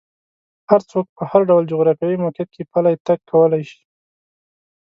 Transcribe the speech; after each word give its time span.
هر 0.69 0.81
څوک 0.91 1.05
په 1.17 1.23
هر 1.31 1.41
ډول 1.49 1.63
جغرافیایي 1.71 2.17
موقعیت 2.23 2.49
کې 2.55 2.63
پلی 2.73 2.95
تګ 3.07 3.19
کولی 3.31 3.63
شي. 3.69 3.81